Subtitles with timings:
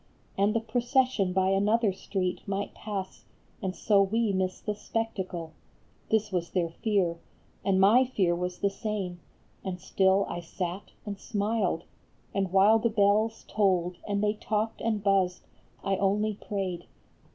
[0.35, 3.23] And the procession by another street Might pass,
[3.61, 5.51] and so we miss the spectacle,
[6.09, 7.19] This was their fear,
[7.63, 9.19] and my fear was the same;
[9.63, 11.83] And still I sat and smiled,
[12.33, 15.45] and while the bells Tolled, and they talked and buzzed,
[15.83, 16.87] I only prayed.